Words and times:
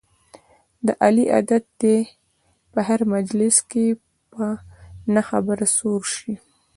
د 0.85 0.87
علي 1.03 1.25
عادت 1.33 1.63
دی 1.81 1.97
په 2.71 2.79
هر 2.87 2.99
مجلس 3.15 3.55
کې 3.71 3.85
په 4.33 4.45
نه 5.13 5.21
خبره 5.29 5.65
سور 5.77 6.01
شي. 6.15 6.33